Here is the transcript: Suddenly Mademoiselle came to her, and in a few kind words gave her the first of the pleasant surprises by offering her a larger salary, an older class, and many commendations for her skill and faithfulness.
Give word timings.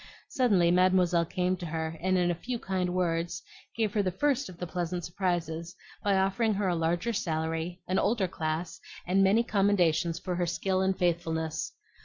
Suddenly 0.29 0.71
Mademoiselle 0.71 1.25
came 1.27 1.55
to 1.57 1.65
her, 1.67 1.95
and 2.01 2.17
in 2.17 2.31
a 2.31 2.33
few 2.33 2.57
kind 2.57 2.91
words 2.91 3.43
gave 3.77 3.93
her 3.93 4.01
the 4.01 4.09
first 4.09 4.49
of 4.49 4.57
the 4.57 4.65
pleasant 4.65 5.05
surprises 5.05 5.75
by 6.03 6.17
offering 6.17 6.55
her 6.55 6.67
a 6.67 6.75
larger 6.75 7.13
salary, 7.13 7.81
an 7.87 7.99
older 7.99 8.27
class, 8.27 8.81
and 9.05 9.23
many 9.23 9.43
commendations 9.43 10.17
for 10.17 10.35
her 10.37 10.47
skill 10.47 10.81
and 10.81 10.97
faithfulness. 10.97 11.73